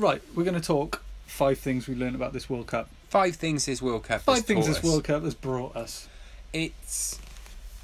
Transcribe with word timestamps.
right, 0.00 0.22
we're 0.34 0.44
going 0.44 0.60
to 0.60 0.66
talk 0.66 1.02
five 1.26 1.58
things 1.58 1.86
we 1.86 1.94
learned 1.94 2.16
about 2.16 2.32
this 2.32 2.50
World 2.50 2.66
Cup. 2.66 2.88
Five 3.08 3.36
things 3.36 3.66
this 3.66 3.80
World 3.82 4.04
Cup. 4.04 4.22
Five 4.22 4.36
has 4.36 4.44
things 4.44 4.66
taught 4.66 4.74
this 4.74 4.78
us. 4.78 4.84
World 4.84 5.04
Cup 5.04 5.22
has 5.22 5.34
brought 5.34 5.76
us. 5.76 6.08
It's. 6.52 7.18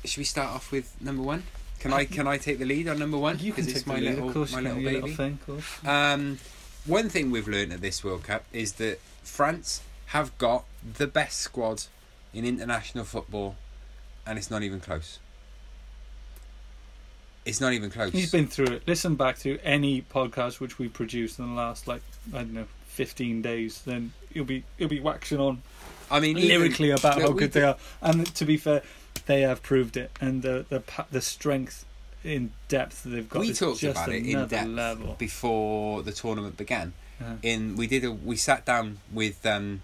Should 0.04 0.19
we 0.19 0.25
start 0.25 0.55
off 0.55 0.73
with 0.73 0.95
number 1.01 1.23
one? 1.23 1.45
Can 1.81 1.93
I 1.93 2.05
can 2.05 2.27
I 2.27 2.39
take 2.39 2.59
the 2.59 2.65
lead 2.65 2.89
on 2.89 2.99
number 2.99 3.19
one? 3.19 3.39
You 3.39 3.53
can 3.53 3.67
take 3.67 3.77
it's 3.77 3.85
the 3.85 3.93
my 3.93 3.99
lead, 3.99 4.15
little 4.15 4.29
of 4.29 4.35
course. 4.35 4.53
my 4.53 4.61
you 4.61 4.65
can, 4.67 4.77
little 4.77 4.93
your 4.93 5.03
baby. 5.03 5.15
thing, 5.15 5.33
of 5.33 5.47
course. 5.47 5.85
Um, 5.87 6.39
one 6.85 7.09
thing 7.09 7.31
we've 7.31 7.49
learned 7.49 7.73
at 7.73 7.81
this 7.81 8.03
World 8.03 8.22
Cup 8.22 8.44
is 8.53 8.74
that 8.74 9.01
France 9.22 9.83
have 10.06 10.37
got 10.38 10.64
the 10.96 11.06
best 11.06 11.38
squad 11.38 11.85
in 12.33 12.44
international 12.44 13.04
football, 13.04 13.56
and 14.24 14.38
it's 14.38 14.51
not 14.51 14.62
even 14.62 14.80
close. 14.80 15.19
It's 17.47 17.60
not 17.60 17.73
even 17.73 17.91
close. 17.91 18.12
He's 18.12 18.30
been 18.33 18.48
through 18.48 18.66
it. 18.66 18.83
Listen 18.87 19.15
back 19.15 19.38
to 19.41 19.59
any 19.65 20.02
podcast 20.02 20.60
which 20.60 20.79
we 20.79 20.88
produced 20.88 21.38
in 21.38 21.48
the 21.48 21.55
last 21.55 21.87
like 21.88 22.02
I 22.34 22.38
don't 22.38 22.52
know 22.52 22.66
fifteen 22.87 23.41
days. 23.41 23.83
Then 23.83 24.12
you'll 24.34 24.45
be 24.45 24.65
you'll 24.77 24.88
be 24.91 25.01
waxing 25.01 25.38
on 25.41 25.62
I 26.11 26.21
mean, 26.21 26.37
even- 26.37 26.61
lyrically 26.61 26.91
about 26.91 27.16
look, 27.19 27.27
how 27.27 27.33
good 27.33 27.52
they 27.52 27.62
are. 27.62 27.77
And 28.02 28.27
to 28.35 28.45
be 28.45 28.57
fair, 28.57 28.83
they 29.27 29.41
have 29.43 29.62
proved 29.62 29.97
it. 29.97 30.11
And 30.21 30.43
the 30.43 30.66
the 30.69 30.83
the 31.11 31.21
strength 31.21 31.85
in 32.24 32.51
depth 32.69 33.05
they've 33.05 33.29
got 33.29 33.38
We 33.41 33.52
talked 33.52 33.80
just 33.80 33.97
about 33.97 34.09
it 34.13 34.27
in 34.27 34.47
depth 34.49 34.66
level. 34.69 35.15
before 35.16 36.02
the 36.02 36.13
tournament 36.13 36.57
began. 36.57 36.93
Uh, 37.21 37.37
in 37.43 37.77
we 37.77 37.87
did 37.87 38.05
a 38.05 38.10
we 38.13 38.37
sat 38.37 38.65
down 38.66 38.99
with 39.13 39.47
um, 39.47 39.83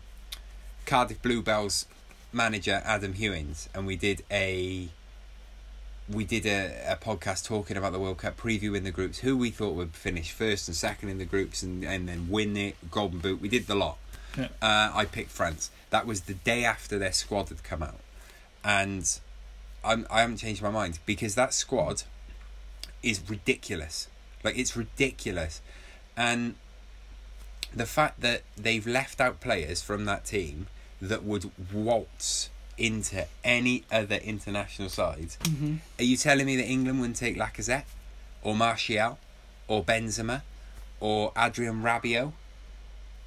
Cardiff 0.84 1.22
Bluebells 1.22 1.86
manager 2.32 2.82
Adam 2.84 3.12
Hewins 3.14 3.68
and 3.74 3.86
we 3.86 3.94
did 3.94 4.22
a 4.30 4.88
we 6.08 6.24
did 6.24 6.46
a, 6.46 6.92
a 6.92 6.96
podcast 6.96 7.44
talking 7.44 7.76
about 7.76 7.92
the 7.92 7.98
World 7.98 8.18
Cup 8.18 8.36
preview 8.36 8.76
in 8.76 8.84
the 8.84 8.90
groups 8.90 9.18
who 9.18 9.36
we 9.36 9.50
thought 9.50 9.74
would 9.74 9.94
finish 9.94 10.32
first 10.32 10.68
and 10.68 10.76
second 10.76 11.08
in 11.08 11.18
the 11.18 11.24
groups 11.24 11.62
and, 11.62 11.84
and 11.84 12.08
then 12.08 12.28
win 12.28 12.56
it 12.56 12.90
golden 12.90 13.18
boot. 13.18 13.40
We 13.40 13.48
did 13.48 13.66
the 13.66 13.74
lot. 13.74 13.98
Yeah. 14.36 14.48
uh, 14.62 14.90
I 14.94 15.04
picked 15.04 15.30
France. 15.30 15.70
That 15.90 16.06
was 16.06 16.22
the 16.22 16.34
day 16.34 16.64
after 16.64 16.98
their 16.98 17.12
squad 17.12 17.50
had 17.50 17.62
come 17.62 17.82
out. 17.82 18.00
And 18.64 19.18
I'm, 19.84 20.06
I 20.10 20.20
haven't 20.20 20.38
changed 20.38 20.62
my 20.62 20.70
mind 20.70 20.98
because 21.06 21.34
that 21.34 21.54
squad 21.54 22.04
is 23.02 23.20
ridiculous. 23.28 24.08
Like 24.42 24.58
it's 24.58 24.76
ridiculous. 24.76 25.60
And 26.16 26.54
the 27.74 27.86
fact 27.86 28.20
that 28.20 28.42
they've 28.56 28.86
left 28.86 29.20
out 29.20 29.40
players 29.40 29.82
from 29.82 30.04
that 30.06 30.24
team 30.24 30.66
that 31.00 31.24
would 31.24 31.50
waltz 31.72 32.50
into 32.78 33.26
any 33.44 33.84
other 33.92 34.16
international 34.16 34.88
side. 34.88 35.36
mhm. 35.42 35.78
Are 35.98 36.04
you 36.04 36.16
telling 36.16 36.46
me 36.46 36.56
that 36.56 36.66
England 36.66 37.00
wouldn't 37.00 37.16
take 37.16 37.36
Lacazette 37.36 37.84
or 38.42 38.54
Martial 38.56 39.18
or 39.68 39.84
Benzema 39.84 40.42
or 41.00 41.32
Adrien 41.36 41.82
Rabiot? 41.82 42.32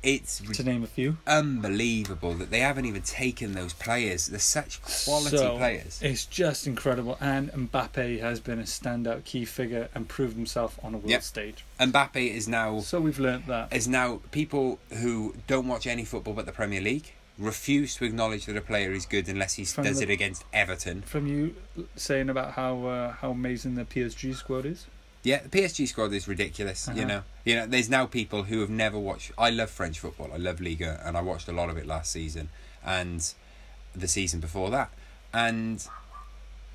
It's 0.03 0.37
To 0.39 0.63
name 0.63 0.83
a 0.83 0.87
few. 0.87 1.17
unbelievable 1.25 2.35
that 2.35 2.52
they 2.52 2.59
haven't 2.59 2.85
even 2.85 3.02
taken 3.02 3.53
those 3.55 3.73
players. 3.73 4.27
They're 4.27 4.37
such 4.39 4.79
quality 4.83 5.35
So, 5.37 5.57
players. 5.57 5.99
It's 5.99 6.27
just 6.27 6.67
incredible. 6.67 7.17
And 7.19 7.52
Mbappe 7.52 8.19
has 8.19 8.39
been 8.39 8.59
a 8.59 8.63
standout 8.63 9.23
key 9.25 9.45
figure 9.45 9.89
and 9.95 10.07
proved 10.07 10.35
himself 10.35 10.77
on 10.83 10.93
a 10.93 10.97
world 10.97 11.09
Yep. 11.09 11.23
stage. 11.23 11.63
Mbappe 11.80 12.17
is 12.17 12.47
now 12.47 12.81
So 12.81 13.02
we've 13.02 13.17
learnt 13.17 13.47
that. 13.47 13.73
is 13.73 13.87
now 13.87 14.21
people 14.30 14.77
who 14.91 15.33
don't 15.47 15.67
watch 15.67 15.87
any 15.87 16.05
football 16.05 16.35
but 16.35 16.45
the 16.45 16.52
Premier 16.52 16.81
League 16.81 17.13
refuse 17.38 17.95
to 17.95 18.05
acknowledge 18.05 18.45
that 18.45 18.55
a 18.55 18.61
player 18.61 18.91
is 18.94 19.05
good 19.05 19.28
unless 19.28 19.55
he 19.55 19.66
From 19.66 19.83
does 19.83 19.97
the- 19.97 20.03
it 20.03 20.09
against 20.09 20.44
Everton. 20.53 21.02
From 21.02 21.28
you 21.28 21.55
saying 21.95 22.30
about 22.30 22.53
how 22.53 22.86
uh, 22.86 23.11
how 23.14 23.31
amazing 23.31 23.75
the 23.75 23.86
PSG 23.86 24.33
squad 24.36 24.66
is. 24.66 24.86
Yeah, 25.23 25.42
the 25.42 25.50
PSG 25.50 25.88
squad 25.88 26.14
is 26.14 26.27
ridiculous. 26.27 26.88
You 26.94 27.02
Uh-huh. 27.02 27.08
know, 27.08 27.23
you 27.44 27.55
know. 27.55 27.66
There's 27.66 27.89
now 27.89 28.05
people 28.05 28.44
who 28.44 28.59
have 28.61 28.69
never 28.69 29.00
watched. 29.00 29.31
I 29.38 29.50
love 29.50 29.72
French 29.72 30.00
football. 30.00 30.30
I 30.31 30.38
love 30.38 30.61
Liga, 30.61 31.02
and 31.03 31.17
I 31.17 31.22
watched 31.22 31.47
a 31.47 31.52
lot 31.52 31.69
of 31.69 31.77
it 31.77 31.86
last 31.88 32.11
season 32.11 32.50
and 32.86 33.33
the 33.95 34.08
season 34.08 34.39
before 34.39 34.70
that. 34.70 34.92
And 35.33 35.86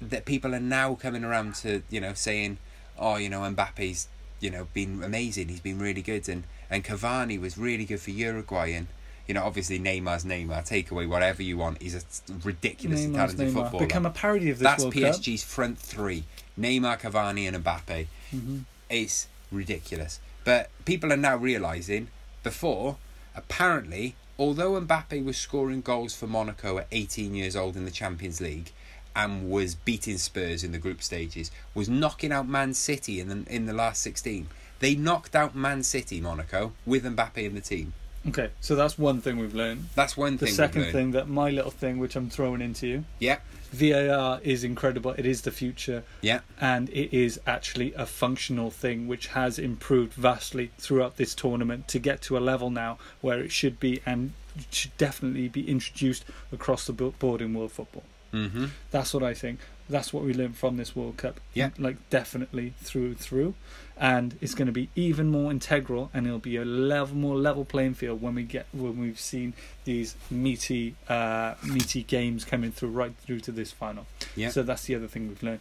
that 0.02 0.24
people 0.24 0.54
are 0.54 0.60
now 0.60 0.94
coming 0.94 1.24
around 1.24 1.54
to 1.56 1.82
you 1.90 2.00
know 2.00 2.12
saying, 2.14 2.58
oh, 2.98 3.16
you 3.16 3.28
know, 3.28 3.40
Mbappe's 3.40 4.08
you 4.40 4.50
know 4.50 4.66
been 4.74 5.02
amazing. 5.04 5.48
He's 5.48 5.60
been 5.60 5.78
really 5.78 6.02
good, 6.02 6.28
and 6.28 6.42
and 6.68 6.84
Cavani 6.84 7.40
was 7.40 7.56
really 7.56 7.84
good 7.84 8.00
for 8.00 8.10
Uruguay, 8.10 8.68
and 8.72 8.88
you 9.26 9.34
know, 9.34 9.44
obviously 9.44 9.78
Neymar's 9.78 10.24
Neymar. 10.24 10.64
Take 10.64 10.90
away 10.90 11.06
whatever 11.06 11.42
you 11.42 11.56
want. 11.56 11.80
He's 11.82 11.94
a 11.94 12.02
ridiculously 12.44 13.06
Neymar's 13.06 13.16
talented 13.16 13.48
Neymar. 13.48 13.52
footballer. 13.52 13.86
Become 13.86 14.06
a 14.06 14.10
parody 14.10 14.50
of 14.50 14.58
this 14.58 14.68
That's 14.68 14.82
World 14.82 14.94
PSG's 14.94 15.44
front 15.44 15.78
three: 15.78 16.24
Neymar, 16.58 17.00
Cavani, 17.00 17.46
and 17.46 17.64
Mbappe 17.64 17.86
Cup. 17.86 18.06
hmm 18.30 18.58
it's 18.88 19.28
ridiculous. 19.52 20.18
But 20.44 20.68
people 20.84 21.12
are 21.12 21.16
now 21.16 21.36
realizing 21.36 22.08
before, 22.42 22.96
apparently, 23.36 24.16
although 24.38 24.80
Mbappe 24.80 25.24
was 25.24 25.36
scoring 25.36 25.80
goals 25.80 26.16
for 26.16 26.26
Monaco 26.26 26.78
at 26.78 26.88
18 26.90 27.34
years 27.34 27.54
old 27.54 27.76
in 27.76 27.84
the 27.84 27.90
Champions 27.90 28.40
League 28.40 28.72
and 29.14 29.50
was 29.50 29.74
beating 29.74 30.18
Spurs 30.18 30.64
in 30.64 30.72
the 30.72 30.78
group 30.78 31.02
stages, 31.02 31.50
was 31.74 31.88
knocking 31.88 32.32
out 32.32 32.48
Man 32.48 32.74
City 32.74 33.20
in 33.20 33.28
the 33.28 33.54
in 33.54 33.66
the 33.66 33.72
last 33.72 34.02
16. 34.02 34.48
They 34.80 34.94
knocked 34.94 35.36
out 35.36 35.54
Man 35.54 35.82
City, 35.82 36.20
Monaco, 36.20 36.72
with 36.86 37.04
Mbappe 37.04 37.36
in 37.36 37.54
the 37.54 37.60
team. 37.60 37.92
Okay, 38.28 38.50
so 38.60 38.76
that's 38.76 38.98
one 38.98 39.20
thing 39.20 39.38
we've 39.38 39.54
learned. 39.54 39.86
That's 39.94 40.16
one 40.16 40.36
The 40.36 40.46
thing. 40.46 40.46
we've 40.48 40.54
second 40.54 40.92
thing 40.92 41.12
that 41.12 41.28
my 41.28 41.50
little 41.50 41.70
thing, 41.70 41.98
which 41.98 42.16
I'm 42.16 42.28
throwing 42.28 42.60
into 42.60 42.86
you, 42.86 43.04
yeah, 43.18 43.38
VAR 43.72 44.40
is 44.42 44.62
incredible. 44.62 45.12
It 45.12 45.24
is 45.24 45.42
the 45.42 45.50
future, 45.50 46.02
yeah, 46.20 46.40
and 46.60 46.90
it 46.90 47.16
is 47.16 47.40
actually 47.46 47.94
a 47.94 48.04
functional 48.04 48.70
thing 48.70 49.08
which 49.08 49.28
has 49.28 49.58
improved 49.58 50.12
vastly 50.12 50.70
throughout 50.78 51.16
this 51.16 51.34
tournament 51.34 51.88
to 51.88 51.98
get 51.98 52.20
to 52.22 52.36
a 52.36 52.40
level 52.40 52.68
now 52.68 52.98
where 53.22 53.40
it 53.40 53.52
should 53.52 53.80
be 53.80 54.02
and 54.04 54.32
should 54.70 54.96
definitely 54.98 55.48
be 55.48 55.66
introduced 55.68 56.24
across 56.52 56.86
the 56.86 56.92
board 56.92 57.40
in 57.40 57.54
world 57.54 57.72
football. 57.72 58.02
Mm-hmm. 58.32 58.66
That's 58.90 59.14
what 59.14 59.22
I 59.22 59.34
think. 59.34 59.60
That's 59.88 60.12
what 60.12 60.22
we 60.22 60.32
learned 60.32 60.56
from 60.56 60.76
this 60.76 60.94
World 60.94 61.16
Cup. 61.16 61.40
Yeah. 61.52 61.70
Like 61.78 61.96
definitely 62.10 62.74
through 62.82 63.06
and 63.06 63.18
through. 63.18 63.54
And 63.96 64.38
it's 64.40 64.54
going 64.54 64.66
to 64.66 64.72
be 64.72 64.88
even 64.94 65.28
more 65.28 65.50
integral 65.50 66.10
and 66.14 66.26
it'll 66.26 66.38
be 66.38 66.56
a 66.56 66.64
level 66.64 67.16
more 67.16 67.36
level 67.36 67.64
playing 67.64 67.94
field 67.94 68.22
when 68.22 68.34
we 68.34 68.44
get 68.44 68.66
when 68.72 68.98
we've 68.98 69.20
seen 69.20 69.52
these 69.84 70.14
meaty 70.30 70.94
uh 71.08 71.54
meaty 71.66 72.02
games 72.04 72.44
coming 72.44 72.72
through 72.72 72.90
right 72.90 73.14
through 73.16 73.40
to 73.40 73.52
this 73.52 73.72
final. 73.72 74.06
Yeah. 74.36 74.50
So 74.50 74.62
that's 74.62 74.84
the 74.84 74.94
other 74.94 75.08
thing 75.08 75.28
we've 75.28 75.42
learned. 75.42 75.60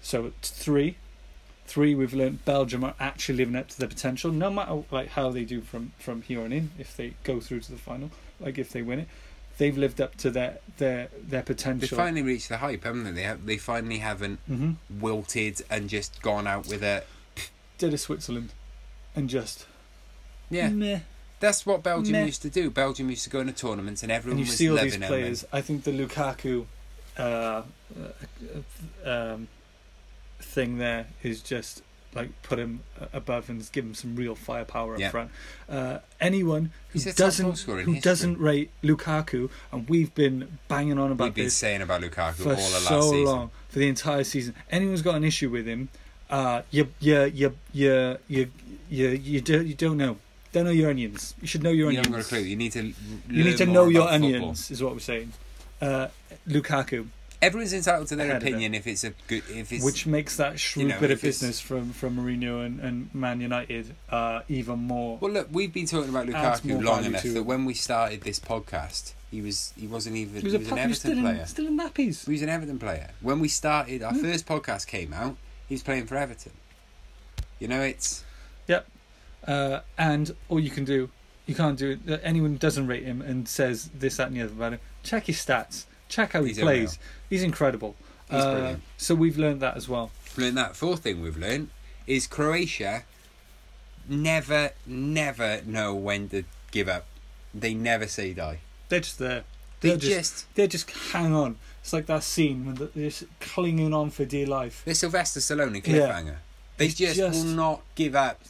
So 0.00 0.26
it's 0.26 0.50
three. 0.50 0.96
Three 1.66 1.94
we've 1.96 2.14
learned 2.14 2.44
Belgium 2.44 2.84
are 2.84 2.94
actually 3.00 3.38
living 3.38 3.56
up 3.56 3.68
to 3.68 3.78
their 3.78 3.88
potential, 3.88 4.30
no 4.30 4.50
matter 4.50 4.84
like 4.90 5.08
how 5.08 5.30
they 5.30 5.44
do 5.44 5.60
from, 5.60 5.92
from 5.98 6.22
here 6.22 6.40
on 6.42 6.52
in, 6.52 6.70
if 6.78 6.96
they 6.96 7.14
go 7.24 7.40
through 7.40 7.60
to 7.60 7.72
the 7.72 7.78
final, 7.78 8.12
like 8.38 8.56
if 8.56 8.70
they 8.70 8.82
win 8.82 9.00
it. 9.00 9.08
They've 9.58 9.76
lived 9.76 10.00
up 10.00 10.16
to 10.16 10.30
their 10.30 10.58
their, 10.78 11.08
their 11.20 11.42
potential. 11.42 11.88
They 11.88 12.02
finally 12.02 12.22
reached 12.22 12.48
the 12.48 12.58
hype, 12.58 12.84
haven't 12.84 13.04
they? 13.04 13.10
They, 13.12 13.22
have, 13.22 13.46
they 13.46 13.56
finally 13.56 13.98
haven't 13.98 14.40
hmm 14.46 14.72
wilted 14.90 15.62
and 15.70 15.88
just 15.88 16.20
gone 16.22 16.46
out 16.46 16.68
with 16.68 16.82
a 16.82 17.04
did 17.78 17.94
a 17.94 17.98
Switzerland 17.98 18.52
and 19.14 19.28
just 19.28 19.66
yeah. 20.50 20.68
meh. 20.68 21.00
That's 21.38 21.66
what 21.66 21.82
Belgium 21.82 22.12
Meh. 22.12 22.24
used 22.24 22.42
to 22.42 22.50
do. 22.50 22.70
Belgium 22.70 23.10
used 23.10 23.24
to 23.24 23.30
go 23.30 23.40
into 23.40 23.52
tournaments 23.52 24.02
and 24.02 24.10
everyone 24.10 24.38
and 24.38 24.46
you 24.46 24.50
was 24.50 24.56
see 24.56 24.68
all 24.70 24.76
loving 24.76 25.00
these 25.00 25.42
them. 25.42 25.48
I 25.52 25.60
think 25.60 25.84
the 25.84 25.90
Lukaku 25.90 26.64
uh, 27.18 27.22
uh, 27.22 27.62
um, 29.04 29.48
thing 30.40 30.78
there 30.78 31.08
is 31.22 31.42
just 31.42 31.82
like 32.16 32.30
put 32.42 32.58
him 32.58 32.80
above 33.12 33.48
and 33.50 33.68
give 33.72 33.84
him 33.84 33.94
some 33.94 34.16
real 34.16 34.34
firepower 34.34 34.94
up 34.94 35.00
Yeah. 35.00 35.10
front. 35.10 35.30
Uh, 35.68 35.98
anyone 36.20 36.72
who 36.88 36.94
He's 36.94 37.06
a 37.06 37.10
top 37.10 37.16
doesn't 37.18 37.44
who 37.60 37.74
history. 37.76 38.00
doesn't 38.00 38.38
rate 38.38 38.70
Lukaku, 38.82 39.50
and 39.70 39.88
we've 39.88 40.12
been 40.14 40.58
banging 40.68 40.98
on 40.98 41.12
about 41.12 41.24
We've 41.26 41.34
been 41.34 41.44
this 41.44 41.54
saying 41.54 41.82
about 41.82 42.00
Lukaku 42.02 42.34
for 42.34 42.50
all 42.50 42.56
the 42.56 42.62
last 42.62 42.88
so 42.88 43.00
season. 43.02 43.24
long 43.24 43.50
for 43.68 43.78
the 43.78 43.88
entire 43.88 44.24
season. 44.24 44.54
Anyone's 44.70 45.02
got 45.02 45.14
an 45.16 45.24
issue 45.24 45.50
with 45.50 45.66
him, 45.66 45.88
uh, 46.30 46.62
you 46.70 46.88
you 47.00 47.24
you 47.24 47.54
you 47.72 48.16
you 48.28 48.50
you 48.88 49.08
you, 49.10 49.40
do, 49.40 49.62
you 49.64 49.74
don't 49.74 49.96
know. 49.98 50.16
Don't 50.52 50.64
know 50.64 50.70
your 50.70 50.88
onions. 50.90 51.34
You 51.42 51.46
should 51.48 51.62
know 51.62 51.70
your 51.70 51.90
You 51.92 51.98
onions. 52.00 52.06
haven't 52.06 52.20
got 52.22 52.26
a 52.26 52.28
clue. 52.28 52.48
You 52.48 52.56
need 52.56 52.72
to. 52.72 52.82
You 53.28 53.44
need 53.44 53.58
to 53.58 53.66
know 53.66 53.88
your 53.88 54.08
onions, 54.08 54.66
football. 54.68 54.74
is 54.74 54.82
what 54.82 54.92
we're 54.94 55.00
saying. 55.00 55.32
Uh, 55.82 56.08
Lukaku, 56.48 57.08
Everyone's 57.42 57.72
entitled 57.72 58.08
to 58.08 58.16
their 58.16 58.36
opinion 58.36 58.74
if 58.74 58.86
it's 58.86 59.04
a 59.04 59.10
good. 59.28 59.42
If 59.50 59.72
it's 59.72 59.84
which 59.84 60.06
makes 60.06 60.36
that 60.36 60.58
shrewd 60.58 60.82
you 60.84 60.88
know, 60.94 61.00
bit 61.00 61.10
of 61.10 61.20
business 61.20 61.60
from 61.60 61.92
from 61.92 62.16
Mourinho 62.16 62.64
and, 62.64 62.80
and 62.80 63.14
Man 63.14 63.40
United 63.40 63.94
uh, 64.08 64.40
even 64.48 64.78
more. 64.80 65.18
well, 65.20 65.30
look, 65.32 65.48
we've 65.52 65.72
been 65.72 65.86
talking 65.86 66.08
about 66.10 66.26
Lukaku 66.26 66.82
long 66.82 67.04
enough 67.04 67.22
that 67.22 67.42
when 67.44 67.64
we 67.64 67.74
started 67.74 68.22
this 68.22 68.40
podcast, 68.40 69.12
he 69.30 69.42
was 69.42 69.72
he 69.78 69.86
wasn't 69.86 70.16
even 70.16 70.40
he 70.40 70.44
was, 70.44 70.52
he 70.52 70.58
was 70.58 70.68
an 70.72 70.78
Everton 70.78 70.94
still 70.94 71.20
player. 71.20 71.40
in, 71.40 71.46
still 71.46 71.66
in 71.66 71.78
nappies. 71.78 72.24
He 72.26 72.32
was 72.32 72.42
an 72.42 72.48
Everton 72.48 72.78
player. 72.78 73.10
When 73.20 73.38
we 73.40 73.48
started, 73.48 74.02
our 74.02 74.12
Hmm. 74.12 74.22
first 74.22 74.46
podcast 74.46 74.86
came 74.86 75.12
out. 75.12 75.36
He 75.68 75.74
was 75.74 75.82
playing 75.82 76.06
for 76.06 76.16
Everton. 76.16 76.52
You 77.58 77.68
know, 77.68 77.82
it's 77.82 78.24
yep. 78.66 78.86
Uh, 79.46 79.80
and 79.98 80.34
all 80.48 80.58
you 80.58 80.70
can 80.70 80.84
do, 80.84 81.10
you 81.46 81.54
can't 81.54 81.78
do 81.78 81.98
it. 82.06 82.20
Anyone 82.24 82.56
doesn't 82.56 82.86
rate 82.86 83.04
him 83.04 83.20
and 83.22 83.48
says 83.48 83.90
this, 83.94 84.16
that, 84.16 84.26
and 84.28 84.36
the 84.36 84.42
other 84.42 84.52
about 84.52 84.72
him, 84.74 84.80
check 85.04 85.26
his 85.26 85.36
stats. 85.36 85.84
Check 86.08 86.32
how 86.32 86.42
he 86.42 86.48
He's 86.48 86.58
plays. 86.58 86.92
unreal. 86.94 87.00
He's 87.30 87.42
incredible. 87.42 87.96
He's 88.30 88.40
Uh, 88.40 88.52
brilliant. 88.54 88.82
So 88.96 89.14
we've 89.14 89.38
learned 89.38 89.60
that 89.60 89.76
as 89.76 89.88
well. 89.88 90.10
learned 90.36 90.56
that. 90.58 90.76
Fourth 90.76 91.00
thing 91.02 91.22
we've 91.22 91.36
learned 91.36 91.70
is 92.06 92.26
Croatia 92.26 93.04
never, 94.08 94.70
never 94.86 95.60
know 95.64 95.94
when 95.94 96.28
to 96.30 96.44
give 96.70 96.88
up. 96.88 97.06
They 97.54 97.74
never 97.74 98.06
say 98.06 98.32
die. 98.32 98.60
They're 98.88 99.00
just 99.00 99.18
there. 99.18 99.44
They 99.80 99.90
They'll 99.90 99.98
just, 99.98 100.12
just, 100.12 100.54
they 100.54 100.66
just 100.68 100.90
hang 101.12 101.34
on. 101.34 101.56
It's 101.82 101.92
like 101.92 102.06
that 102.06 102.22
scene 102.22 102.66
when 102.66 102.74
they're 102.94 103.10
just 103.10 103.24
clinging 103.40 103.92
on 103.94 104.10
for 104.10 104.24
dear 104.24 104.46
life. 104.46 104.82
they're 104.84 104.94
Sylvester 104.94 105.40
Stallone 105.40 105.74
Yeah. 105.74 105.80
cliffhanger. 106.08 106.36
They 106.76 106.88
just, 106.88 107.16
just- 107.16 107.44
will 107.44 107.52
not 107.54 107.82
give 107.94 108.14
up. 108.14 108.40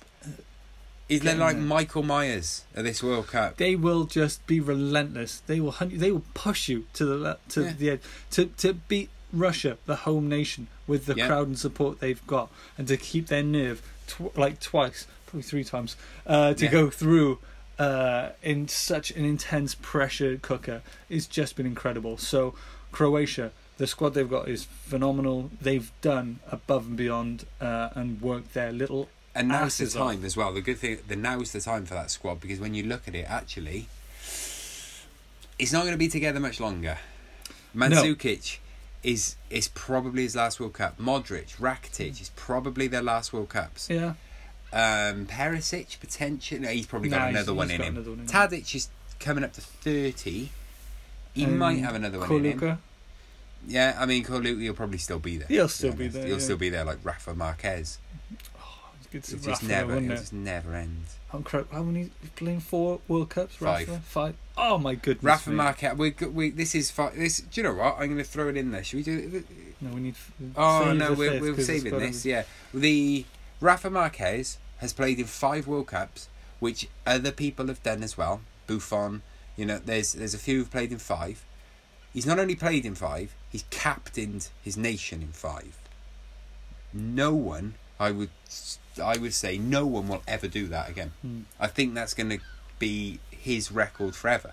Is 1.08 1.20
Getting 1.22 1.38
like 1.38 1.54
there. 1.56 1.64
Michael 1.64 2.02
Myers 2.02 2.64
at 2.74 2.82
this 2.84 3.00
World 3.02 3.28
Cup? 3.28 3.56
They 3.58 3.76
will 3.76 4.04
just 4.04 4.44
be 4.46 4.58
relentless. 4.58 5.40
They 5.46 5.60
will 5.60 5.70
hunt 5.70 5.92
you. 5.92 5.98
They 5.98 6.10
will 6.10 6.24
push 6.34 6.68
you 6.68 6.86
to 6.94 7.04
the 7.04 7.38
to 7.50 7.62
Yeah. 7.62 7.72
the 7.78 7.90
edge 7.90 8.00
to 8.32 8.46
to 8.58 8.74
beat 8.74 9.10
Russia, 9.32 9.78
the 9.86 9.96
home 9.96 10.28
nation, 10.28 10.66
with 10.86 11.06
the 11.06 11.14
Yeah. 11.16 11.28
crowd 11.28 11.46
and 11.46 11.58
support 11.58 12.00
they've 12.00 12.26
got, 12.26 12.50
and 12.76 12.88
to 12.88 12.96
keep 12.96 13.28
their 13.28 13.42
nerve 13.44 13.82
tw- 14.08 14.36
like 14.36 14.58
twice, 14.60 15.06
probably 15.26 15.42
three 15.42 15.62
times, 15.64 15.94
uh, 16.26 16.54
to 16.54 16.64
Yeah. 16.64 16.70
go 16.72 16.90
through 16.90 17.38
uh, 17.78 18.30
in 18.42 18.66
such 18.68 19.10
an 19.10 19.24
intense 19.26 19.76
pressure 19.80 20.38
cooker. 20.38 20.80
It's 21.10 21.26
just 21.26 21.56
been 21.56 21.66
incredible. 21.66 22.16
So 22.18 22.54
Croatia. 22.90 23.52
The 23.78 23.86
squad 23.86 24.14
they've 24.14 24.30
got 24.30 24.48
is 24.48 24.64
phenomenal. 24.64 25.50
They've 25.60 25.92
done 26.00 26.40
above 26.50 26.86
and 26.86 26.96
beyond 26.96 27.44
uh, 27.60 27.90
and 27.94 28.22
worked 28.22 28.54
their 28.54 28.72
little 28.72 29.10
And 29.38 29.48
now's 29.48 29.76
the 29.78 29.84
off. 29.86 29.92
time 29.92 30.24
as 30.24 30.36
well. 30.36 30.52
The 30.52 30.60
good 30.62 30.78
thing, 30.78 30.98
the 31.06 31.16
now's 31.16 31.52
the 31.52 31.60
time 31.60 31.84
for 31.86 31.94
that 31.94 32.10
squad 32.10 32.40
because 32.40 32.58
when 32.58 32.74
you 32.74 32.82
look 32.84 33.06
at 33.06 33.14
it, 33.14 33.26
actually, 33.28 33.88
it's 35.58 35.72
not 35.72 35.80
going 35.82 35.92
to 35.92 35.98
be 35.98 36.08
together 36.08 36.40
much 36.40 36.60
longer. 36.60 36.98
Mandzukic 37.74 38.58
is 39.02 39.36
is 39.50 39.68
probably 39.68 40.22
his 40.22 40.34
last 40.36 40.58
World 40.60 40.72
Cup. 40.74 40.98
Modric, 40.98 41.56
Rakitic 41.56 42.20
is 42.20 42.30
probably 42.36 42.86
their 42.88 43.02
last 43.02 43.32
World 43.32 43.48
Cups. 43.50 43.88
yeah. 43.90 44.14
Um, 44.72 45.26
Perisic 45.26 46.00
potentially, 46.00 46.60
no, 46.60 46.68
he's 46.68 46.86
probably 46.86 47.08
got 47.08 47.18
Nah, 47.18 47.26
he's- 47.28 47.36
another 47.36 47.54
one 47.54 47.68
he's 47.68 47.74
in 47.76 47.78
got 47.80 47.86
him. 47.88 47.96
another 47.96 48.10
one 48.10 48.18
in 48.20 48.24
him. 48.26 48.30
Tadic 48.30 48.74
is 48.74 48.88
coming 49.20 49.44
up 49.44 49.52
to 49.54 49.60
thirty. 49.60 50.50
He 51.34 51.44
And 51.44 51.58
might 51.58 51.78
have 51.78 51.94
another 51.94 52.18
one 52.18 52.32
in 52.44 52.58
him. 52.58 52.78
Yeah, 53.68 53.96
I 53.98 54.06
mean, 54.06 54.24
Corluka 54.24 54.66
will 54.66 54.74
probably 54.74 54.98
still 54.98 55.18
be 55.18 55.38
there. 55.38 55.48
He'll 55.48 55.68
still 55.68 55.92
be 55.92 56.08
there, 56.08 56.24
He'll 56.26 56.36
yeah. 56.38 56.42
still 56.42 56.56
be 56.56 56.68
there, 56.70 56.84
like 56.84 56.98
Rafa 57.04 57.34
Marquez. 57.34 57.98
It's 59.12 59.30
good 59.30 59.40
to 59.42 59.48
It 59.48 59.50
just 59.50 59.62
never, 59.64 59.94
wouldn't 59.94 60.10
it 60.10 60.14
it? 60.14 60.18
just 60.18 60.32
never 60.32 60.74
ends. 60.74 61.16
I'm 61.32 61.42
correct. 61.42 61.72
How 61.72 61.82
many 61.82 62.10
playing 62.36 62.60
four 62.60 63.00
World 63.08 63.30
Cups? 63.30 63.56
Five. 63.56 63.88
Rafa? 63.88 64.00
Five. 64.02 64.34
Oh 64.56 64.78
my 64.78 64.94
goodness. 64.94 65.22
Rafa 65.24 65.50
me. 65.50 65.56
Marquez. 65.56 65.96
We, 65.98 66.14
we 66.32 66.50
this 66.50 66.74
is 66.74 66.90
fi- 66.90 67.10
this. 67.10 67.38
Do 67.40 67.60
you 67.60 67.62
know 67.66 67.74
what? 67.74 67.94
I'm 67.98 68.06
going 68.06 68.18
to 68.18 68.24
throw 68.24 68.48
it 68.48 68.56
in 68.56 68.70
there. 68.70 68.82
Should 68.84 68.96
we 68.98 69.02
do 69.02 69.30
it? 69.38 69.44
No, 69.80 69.90
we 69.94 70.00
need. 70.00 70.14
Oh 70.56 70.92
no, 70.94 71.12
we're, 71.12 71.32
fifth, 71.32 71.42
we're 71.42 71.60
saving 71.64 71.98
this. 71.98 72.22
be- 72.22 72.30
Yeah, 72.30 72.44
the 72.72 73.24
Rafa 73.60 73.90
Marquez 73.90 74.58
has 74.78 74.92
played 74.92 75.18
in 75.18 75.26
five 75.26 75.66
World 75.66 75.88
Cups, 75.88 76.28
which 76.60 76.88
other 77.06 77.32
people 77.32 77.66
have 77.66 77.82
done 77.82 78.02
as 78.02 78.16
well. 78.16 78.40
Buffon, 78.66 79.22
you 79.56 79.64
know, 79.66 79.78
there's 79.78 80.12
there's 80.14 80.34
a 80.34 80.38
few 80.38 80.58
who've 80.58 80.70
played 80.70 80.92
in 80.92 80.98
five. 80.98 81.44
He's 82.14 82.26
not 82.26 82.38
only 82.38 82.54
played 82.54 82.86
in 82.86 82.94
five, 82.94 83.34
he's 83.50 83.64
captained 83.70 84.48
his 84.62 84.76
nation 84.78 85.20
in 85.20 85.28
five. 85.32 85.76
No 86.94 87.34
one, 87.34 87.74
I 88.00 88.10
would, 88.10 88.30
I 89.00 89.16
would 89.18 89.34
say, 89.34 89.58
no 89.58 89.86
one 89.86 90.08
will 90.08 90.22
ever 90.26 90.48
do 90.48 90.66
that 90.68 90.88
again. 90.88 91.12
Hmm. 91.22 91.40
I 91.60 91.66
think 91.66 91.94
that's 91.94 92.14
going 92.14 92.30
to 92.30 92.38
be 92.78 93.18
his 93.30 93.70
record 93.72 94.14
forever. 94.14 94.52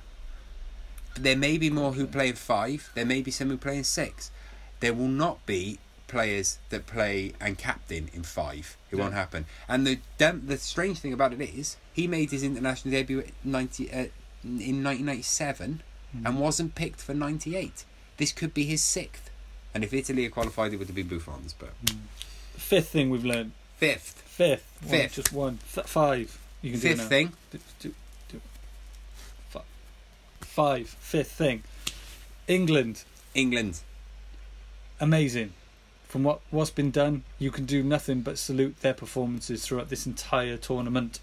There 1.16 1.36
may 1.36 1.58
be 1.58 1.70
more 1.70 1.94
who 1.94 2.08
play 2.08 2.30
in 2.30 2.36
five. 2.36 2.90
There 2.96 3.06
may 3.06 3.22
be 3.22 3.32
some 3.32 3.50
who 3.50 3.58
play 3.58 3.78
in 3.78 3.84
six. 3.84 4.32
There 4.80 4.94
will 4.94 5.08
not 5.08 5.46
be 5.46 5.80
players 6.08 6.60
that 6.70 6.86
play 6.88 7.34
and 7.40 7.58
captain 7.58 8.10
in 8.14 8.24
five. 8.24 8.78
It 8.92 8.98
won't 8.98 9.14
happen. 9.14 9.46
And 9.68 9.86
the 9.88 10.00
the 10.18 10.58
strange 10.58 11.00
thing 11.00 11.14
about 11.14 11.34
it 11.34 11.42
is 11.42 11.78
he 11.94 12.08
made 12.08 12.32
his 12.32 12.44
international 12.44 12.92
debut 12.92 13.20
at 13.20 13.28
ninety 13.44 13.92
uh, 13.92 14.08
in 14.44 14.84
nineteen 14.84 15.06
ninety 15.06 15.22
seven 15.24 15.82
Hmm. 16.14 16.28
and 16.28 16.40
wasn't 16.40 16.76
picked 16.76 17.02
for 17.02 17.16
ninety 17.16 17.56
eight. 17.56 17.86
This 18.18 18.32
could 18.32 18.54
be 18.54 18.66
his 18.66 18.84
sixth. 18.84 19.32
And 19.74 19.84
if 19.84 19.92
Italy 19.94 20.22
had 20.24 20.32
qualified, 20.32 20.72
it 20.72 20.78
would 20.78 20.86
have 20.88 20.96
been 20.96 21.08
Buffon's. 21.08 21.54
But 21.54 21.74
Fifth 22.56 22.90
thing 22.90 23.10
we've 23.10 23.26
learned. 23.26 23.54
Fifth, 23.88 24.24
Fifth. 24.26 24.66
One, 24.82 24.90
Fifth. 24.92 25.14
just 25.14 25.32
one. 25.34 25.60
Th- 25.74 25.86
five. 25.88 26.40
You 26.62 26.72
can 26.72 26.80
do 26.80 26.88
it 26.88 26.90
fifth 26.92 26.98
now. 27.04 27.08
thing. 27.08 27.34
Do, 27.52 27.60
do, 27.80 27.94
do. 28.30 28.42
Fi- 29.50 29.62
Five. 30.42 30.88
Fifth 30.90 31.32
thing. 31.32 31.64
England. 32.48 33.04
England. 33.36 33.80
Amazing. 35.00 35.54
From 36.08 36.24
what 36.24 36.42
what's 36.52 36.70
been 36.70 36.92
done, 36.92 37.24
you 37.40 37.50
can 37.52 37.66
do 37.66 37.82
nothing 37.84 38.22
but 38.22 38.38
salute 38.38 38.80
their 38.82 38.94
performances 38.94 39.66
throughout 39.66 39.90
this 39.90 40.06
entire 40.06 40.58
tournament. 40.58 41.20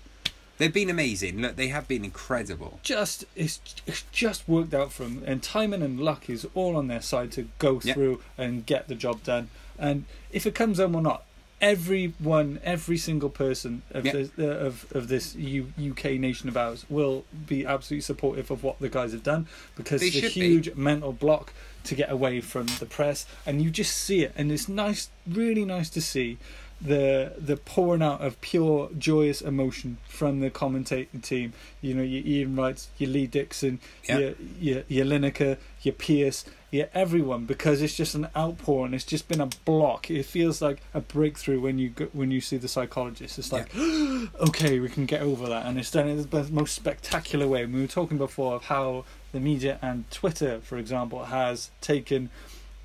They've 0.59 0.73
been 0.75 0.91
amazing. 0.91 1.41
Look, 1.41 1.57
they 1.57 1.69
have 1.69 1.89
been 1.89 2.05
incredible. 2.05 2.81
just 2.83 3.25
it's, 3.35 3.61
it's 3.87 4.03
just 4.13 4.47
worked 4.49 4.75
out 4.75 4.93
for 4.93 5.05
them, 5.05 5.23
and 5.27 5.43
timing 5.43 5.81
and 5.83 5.99
luck 6.01 6.29
is 6.29 6.47
all 6.55 6.77
on 6.77 6.89
their 6.89 7.01
side 7.01 7.33
to 7.33 7.49
go 7.59 7.81
Yeah. 7.83 7.95
through 7.95 8.21
and 8.37 8.67
get 8.67 8.89
the 8.89 8.95
job 8.95 9.23
done. 9.23 9.49
And 9.79 10.05
if 10.33 10.45
it 10.47 10.55
comes 10.55 10.79
home 10.79 10.95
or 10.95 11.01
not, 11.01 11.25
everyone, 11.61 12.61
every 12.65 12.97
single 12.99 13.31
person 13.31 13.83
of 13.93 14.05
this, 14.05 14.31
uh, 14.39 14.43
of 14.45 14.87
of 14.93 15.09
this 15.09 15.35
U, 15.37 15.73
UK 15.91 16.13
nation 16.19 16.49
of 16.49 16.57
ours 16.57 16.85
will 16.89 17.25
be 17.47 17.65
absolutely 17.67 18.03
supportive 18.03 18.51
of 18.51 18.63
what 18.63 18.79
the 18.81 18.89
guys 18.89 19.13
have 19.13 19.23
done 19.23 19.47
because 19.77 20.01
They 20.01 20.09
it's 20.09 20.17
a 20.17 20.21
should 20.23 20.35
be. 20.35 20.41
huge 20.49 20.75
mental 20.75 21.13
block 21.13 21.53
to 21.85 21.95
get 21.95 22.11
away 22.11 22.41
from 22.41 22.67
the 22.79 22.87
press, 22.87 23.27
and 23.47 23.63
you 23.63 23.71
just 23.71 23.97
see 23.97 24.23
it, 24.23 24.33
and 24.37 24.53
it's 24.53 24.69
nice, 24.69 25.09
really 25.27 25.65
nice 25.65 25.89
to 25.91 26.01
see 26.03 26.39
the 26.81 27.35
the 27.39 27.57
pouring 27.59 28.03
out 28.03 28.21
of 28.23 28.41
pure 28.41 28.89
joyous 28.99 29.43
emotion 29.43 29.99
from 30.09 30.41
the 30.41 30.51
commentating 30.51 31.23
team. 31.23 31.53
You 31.83 31.95
know, 31.95 32.03
your 32.03 32.25
Ian 32.27 32.57
Wrights, 32.57 32.89
your 32.99 33.11
Lee 33.11 33.27
Dixon, 33.27 33.81
Yeah. 34.09 34.19
your 34.19 34.35
your 34.61 34.83
your 34.89 35.05
Lineker, 35.07 35.59
your 35.83 35.95
Pierce, 35.95 36.45
your 36.71 36.89
everyone, 36.95 37.47
because 37.47 37.83
it's 37.83 37.97
just 37.97 38.15
an 38.15 38.29
outpouring. 38.37 38.95
It's 38.95 39.05
just 39.05 39.29
been 39.29 39.41
a 39.41 39.49
block. 39.65 40.11
It 40.11 40.25
feels 40.25 40.63
like 40.63 40.81
a 40.95 41.01
breakthrough 41.01 41.61
when 41.61 41.79
you 41.79 41.91
go, 41.91 42.07
when 42.13 42.31
you 42.31 42.41
see 42.41 42.57
the 42.59 42.69
psychologist. 42.69 43.39
It's 43.39 43.53
like, 43.53 43.75
okay, 43.77 44.79
we 44.79 44.89
can 44.89 45.07
get 45.07 45.23
over 45.23 45.49
that, 45.49 45.67
and 45.67 45.79
it's 45.79 45.91
done 45.91 46.09
in 46.09 46.29
the 46.29 46.49
most 46.51 46.75
spectacular 46.75 47.49
way. 47.49 47.67
We 47.67 47.81
were 47.81 47.87
talking 47.87 48.19
before 48.19 48.55
of 48.55 48.65
how 48.65 49.05
the 49.33 49.41
media 49.41 49.79
and 49.83 50.09
Twitter, 50.11 50.61
for 50.61 50.79
example, 50.79 51.25
has 51.25 51.71
taken 51.81 52.31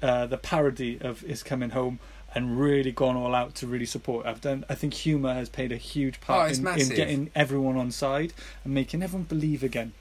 uh, 0.02 0.26
the 0.26 0.38
parody 0.38 1.00
of 1.02 1.24
"Is 1.24 1.44
Coming 1.44 1.72
Home." 1.72 2.00
And 2.38 2.60
really 2.60 2.92
gone 2.92 3.16
all 3.16 3.34
out 3.34 3.56
to 3.56 3.68
really 3.68 3.86
support. 3.86 4.26
I've 4.26 4.42
done. 4.42 4.66
I 4.68 4.76
think 4.76 4.94
humour 4.94 5.34
has 5.34 5.48
played 5.48 5.72
a 5.72 5.78
huge 5.78 6.20
Oh, 6.24 6.26
part 6.26 6.50
it's 6.50 6.60
in, 6.60 6.68
in 6.68 6.90
getting 6.90 7.32
everyone 7.34 7.78
on 7.78 7.92
side 7.92 8.34
and 8.66 8.74
making 8.74 9.02
everyone 9.02 9.24
believe 9.24 9.64
again. 9.64 9.94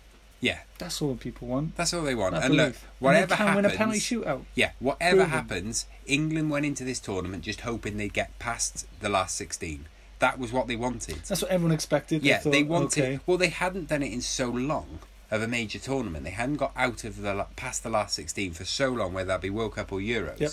Yeah, 0.45 0.59
That's 0.79 1.01
all 1.01 1.15
people 1.17 1.49
want. 1.49 1.75
that's 1.77 1.95
all 1.95 2.03
they 2.03 2.15
want. 2.15 2.35
That 2.35 2.45
and 2.45 2.55
look, 2.55 2.67
belief. 2.67 2.87
whatever 2.99 3.23
and 3.23 3.31
they 3.31 3.37
can 3.37 3.47
happens, 3.47 3.57
win 3.65 3.73
a 3.75 3.77
penalty 3.79 4.01
shootout. 4.01 4.43
yeah, 4.55 4.71
whatever 4.79 5.17
Proven. 5.17 5.31
happens, 5.31 5.87
England 6.07 6.51
went 6.51 6.67
into 6.67 6.85
this 6.85 7.01
tournament 7.01 7.43
just 7.45 7.63
hoping 7.63 7.97
they'd 7.97 8.13
get 8.13 8.39
past 8.39 8.87
the 9.01 9.09
last 9.09 9.35
sixteen. 9.37 9.87
That 10.19 10.39
was 10.39 10.53
what 10.53 10.67
they 10.69 10.77
wanted. 10.77 11.17
That's 11.29 11.43
what 11.43 11.51
everyone 11.51 11.73
expected. 11.75 12.23
yeah, 12.23 12.39
thought, 12.39 12.53
they 12.53 12.63
wanted. 12.63 13.03
Okay, 13.05 13.21
Well, 13.27 13.37
they 13.39 13.49
hadn't 13.49 13.89
done 13.89 14.03
it 14.03 14.13
in 14.13 14.21
so 14.21 14.49
long 14.51 15.01
of 15.31 15.43
a 15.43 15.49
major 15.49 15.79
tournament. 15.79 16.25
They 16.25 16.31
hadn't 16.31 16.57
got 16.57 16.73
out 16.77 17.05
of 17.05 17.21
the 17.23 17.47
past 17.57 17.83
the 17.83 17.91
last 17.91 18.15
sixteen 18.15 18.53
for 18.53 18.65
so 18.65 18.89
long, 18.91 19.13
whether 19.15 19.29
that 19.29 19.41
be 19.41 19.51
World 19.51 19.75
Cup 19.77 19.93
or 19.93 19.99
Euros. 19.99 20.39
Yep. 20.41 20.53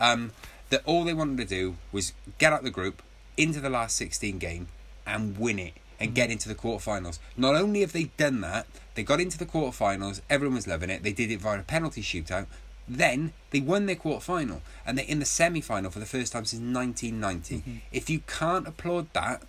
Um, 0.00 0.32
that 0.70 0.82
all 0.86 1.04
they 1.04 1.14
wanted 1.14 1.36
to 1.38 1.44
do 1.44 1.76
was 1.92 2.12
get 2.38 2.52
out 2.52 2.62
the 2.62 2.70
group 2.70 3.02
into 3.36 3.60
the 3.60 3.70
last 3.70 3.96
sixteen 3.96 4.38
game 4.38 4.68
and 5.06 5.36
win 5.38 5.58
it 5.58 5.74
and 6.02 6.14
get 6.14 6.30
into 6.30 6.48
the 6.48 6.54
quarterfinals. 6.54 7.18
Not 7.36 7.54
only 7.54 7.80
have 7.80 7.92
they 7.92 8.04
done 8.16 8.40
that, 8.40 8.66
they 8.94 9.02
got 9.02 9.20
into 9.20 9.38
the 9.38 9.46
quarterfinals. 9.46 10.20
Everyone 10.28 10.56
was 10.56 10.66
loving 10.66 10.90
it. 10.90 11.02
They 11.02 11.12
did 11.12 11.30
it 11.30 11.40
via 11.40 11.60
a 11.60 11.62
penalty 11.62 12.02
shootout. 12.02 12.46
Then 12.88 13.32
they 13.50 13.60
won 13.60 13.86
their 13.86 13.96
quarterfinal 13.96 14.60
and 14.84 14.98
they're 14.98 15.06
in 15.06 15.20
the 15.20 15.24
semi-final 15.24 15.90
for 15.90 16.00
the 16.00 16.06
first 16.06 16.32
time 16.32 16.44
since 16.44 16.60
1990. 16.60 17.56
Mm-hmm. 17.56 17.76
If 17.92 18.10
you 18.10 18.20
can't 18.26 18.66
applaud 18.66 19.06
that, 19.12 19.42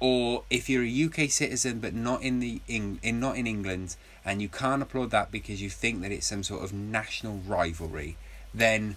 or 0.00 0.42
if 0.50 0.68
you're 0.68 0.82
a 0.82 1.04
UK 1.04 1.30
citizen 1.30 1.78
but 1.80 1.94
not 1.94 2.22
in 2.22 2.40
the 2.40 2.60
in, 2.66 2.98
in 3.02 3.20
not 3.20 3.36
in 3.36 3.46
England 3.46 3.96
and 4.24 4.42
you 4.42 4.48
can't 4.48 4.82
applaud 4.82 5.10
that 5.10 5.30
because 5.30 5.62
you 5.62 5.70
think 5.70 6.02
that 6.02 6.10
it's 6.10 6.26
some 6.26 6.42
sort 6.42 6.64
of 6.64 6.72
national 6.72 7.40
rivalry, 7.46 8.16
then 8.52 8.96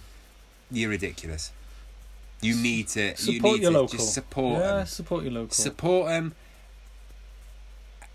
you're 0.70 0.90
ridiculous. 0.90 1.52
You 2.40 2.54
need 2.56 2.88
to 2.88 3.10
you 3.10 3.16
support 3.16 3.54
need 3.54 3.62
your 3.62 3.72
to 3.72 3.78
local. 3.78 3.98
just 3.98 4.14
support 4.14 4.60
yeah, 4.60 4.80
'em. 4.80 4.86
support 4.86 5.22
your 5.24 5.32
local. 5.32 5.50
Support 5.54 6.08
them. 6.08 6.34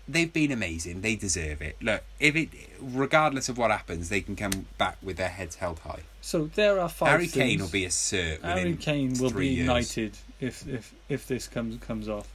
They've 0.06 0.30
been 0.32 0.52
amazing. 0.52 1.00
They 1.00 1.16
deserve 1.16 1.62
it. 1.62 1.76
Look, 1.80 2.02
if 2.20 2.36
it, 2.36 2.50
regardless 2.80 3.48
of 3.48 3.56
what 3.56 3.70
happens, 3.70 4.10
they 4.10 4.20
can 4.20 4.36
come 4.36 4.66
back 4.76 4.98
with 5.02 5.16
their 5.16 5.30
heads 5.30 5.56
held 5.56 5.78
high. 5.80 6.00
so 6.20 6.50
there 6.54 6.78
are 6.78 6.88
five. 6.90 7.08
Harry. 7.08 7.26
Kane 7.26 7.60
will 7.60 7.68
be 7.68 7.84
a 7.86 7.88
cert 7.88 8.42
Harry 8.42 8.76
Kane 8.76 9.14
will 9.18 9.30
be 9.30 9.48
years. 9.48 9.66
knighted 9.66 10.18
if 10.40 10.66
if 10.68 10.92
if 11.08 11.26
this 11.26 11.48
comes 11.48 11.78
comes 11.78 12.06
off, 12.08 12.28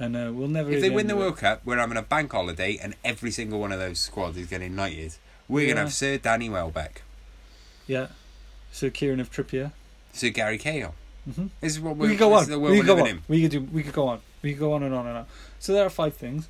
and 0.00 0.16
uh, 0.16 0.30
we'll 0.34 0.48
never. 0.48 0.70
If 0.72 0.80
they 0.80 0.90
win 0.90 1.06
the 1.06 1.14
it. 1.14 1.18
World 1.18 1.36
Cup, 1.36 1.62
we're 1.64 1.78
having 1.78 1.96
a 1.96 2.02
bank 2.02 2.32
holiday, 2.32 2.76
and 2.82 2.96
every 3.04 3.30
single 3.30 3.60
one 3.60 3.70
of 3.70 3.78
those 3.78 4.00
squads 4.00 4.36
is 4.36 4.48
getting 4.48 4.74
knighted. 4.74 5.14
We're 5.48 5.68
gonna 5.68 5.82
have 5.82 5.92
Sir 5.92 6.18
Danny 6.18 6.48
Welbeck, 6.50 7.02
yeah. 7.86 8.08
Sir 8.72 8.90
Kieran 8.90 9.20
of 9.20 9.30
Trippier. 9.30 9.70
Sir 10.12 10.30
Gary 10.30 10.58
Cahill. 10.58 10.94
hmm 11.32 11.46
This 11.60 11.74
is 11.74 11.80
what 11.80 11.96
We 11.96 12.08
we're. 12.08 12.12
could 12.14 12.18
go 12.18 12.32
on. 12.34 12.42
is 12.42 12.48
the 12.48 12.58
world 12.58 12.72
We 12.72 12.78
could 12.78 12.86
go 12.88 12.98
on. 13.00 13.06
in. 13.06 13.22
We 13.28 13.42
could 13.42 13.50
do. 13.52 13.60
We 13.60 13.82
could 13.84 13.92
go 13.94 14.08
on. 14.08 14.20
We 14.42 14.50
could 14.52 14.58
go 14.60 14.72
on 14.72 14.82
and 14.82 14.92
on 14.92 15.06
and 15.06 15.18
on. 15.18 15.26
So 15.60 15.72
there 15.72 15.86
are 15.86 15.90
five 15.90 16.14
things. 16.16 16.48